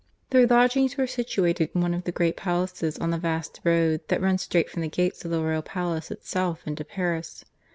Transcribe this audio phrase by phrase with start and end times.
[0.31, 4.19] Their lodgings were situated in one of the great palaces on the vast road that
[4.19, 7.45] runs straight from the gates of the royal palace itself into Paris.